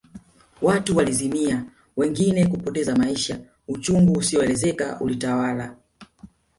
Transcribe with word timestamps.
Watu 0.61 0.97
walizimia 0.97 1.65
wengine 1.97 2.45
kupoteza 2.47 2.95
maisha 2.95 3.39
uchungu 3.67 4.13
usioelezeka 4.13 4.99
ulitawala 4.99 5.75